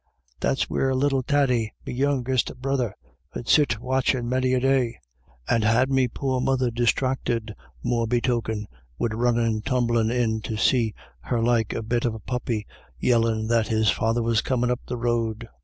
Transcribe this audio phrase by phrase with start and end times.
[0.39, 2.95] That's where little Thady, me youngest brother,
[3.35, 4.97] 'ud sit watchin' many a day;
[5.47, 8.65] and had me poor mother disthracted, more be token,
[8.97, 10.57] wid runnin' tumblin' in to
[11.19, 12.65] her like a bit of a puppy,
[12.97, 15.47] yellin* that his father was comin' up the road.